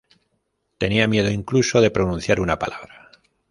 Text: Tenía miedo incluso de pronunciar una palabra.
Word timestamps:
Tenía 0.79 1.07
miedo 1.07 1.29
incluso 1.29 1.79
de 1.79 1.91
pronunciar 1.91 2.39
una 2.39 2.57
palabra. 2.57 3.11